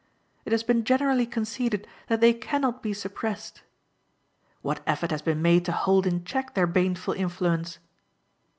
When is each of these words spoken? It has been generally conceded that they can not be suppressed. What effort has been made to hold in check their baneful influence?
It 0.45 0.51
has 0.51 0.63
been 0.63 0.83
generally 0.83 1.27
conceded 1.27 1.85
that 2.07 2.21
they 2.21 2.33
can 2.33 2.61
not 2.61 2.81
be 2.81 2.91
suppressed. 2.91 3.61
What 4.63 4.81
effort 4.87 5.11
has 5.11 5.21
been 5.21 5.43
made 5.43 5.63
to 5.65 5.71
hold 5.71 6.07
in 6.07 6.23
check 6.25 6.55
their 6.55 6.65
baneful 6.65 7.13
influence? 7.13 7.77